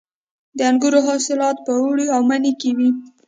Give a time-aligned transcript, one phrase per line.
[0.57, 2.89] د انګورو حاصلات په اوړي او مني کې وي.